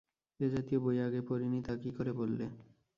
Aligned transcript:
এ 0.39 0.47
জাতীয় 0.49 0.79
বই 0.79 0.95
আমি 0.95 1.05
আগে 1.07 1.21
পড়িনি 1.21 1.59
তা 1.63 1.73
কি 1.75 1.89
করে 1.91 2.11
বললে? 2.13 2.45